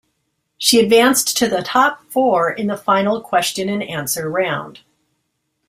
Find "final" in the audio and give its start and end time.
2.75-3.21